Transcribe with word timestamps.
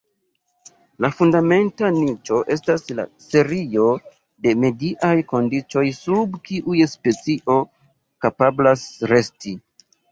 La 1.05 1.09
fundamenta 1.17 1.91
niĉo 1.97 2.39
estas 2.55 2.87
la 3.01 3.05
serio 3.25 3.85
de 4.47 4.57
mediaj 4.65 5.13
kondiĉoj 5.35 5.87
sub 6.01 6.41
kiuj 6.51 6.83
specio 6.99 7.61
kapablas 8.27 8.93
resti. 9.17 9.59